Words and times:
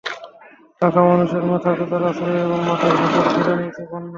লাখো 0.81 1.01
মানুষের 1.07 1.43
মাথা 1.49 1.69
গোঁজার 1.79 2.03
আশ্রয় 2.09 2.39
এবং 2.45 2.59
মাঠের 2.67 2.93
ফসল 3.01 3.25
কেড়ে 3.35 3.53
নিয়েছে 3.59 3.81
বন্যা। 3.89 4.09